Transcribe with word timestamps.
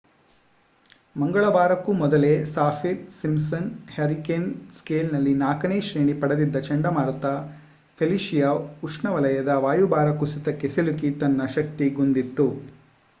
ಮಂಗಳವಾರಕ್ಕೂ 1.15 1.91
ಮೊದಲೇ 1.93 2.31
Saffir Simpson 2.51 3.67
hurricane 3.95 4.47
ಸ್ಕೇಲ್‌ನಲ್ಲಿ 4.71 5.33
4ನೇ 5.43 5.77
ಶ್ರೇಣಿ 5.89 6.15
ಪಡೆದಿದ್ದ 6.23 6.63
ಚಂಡಮಾರುತ 6.69 7.35
ಫೆಲಿಸಿಯಾ 7.99 8.49
ಉಷ್ಣವಲಯದ 8.83 9.61
ವಾಯುಭಾರ 9.67 10.17
ಕುಸಿತಕ್ಕೆ 10.19 10.69
ಸಿಲುಕಿ 10.71 11.11
ತನ್ನ 11.21 11.51
ಶಕ್ತಿಗುಂದಿತ್ತು 11.57 12.47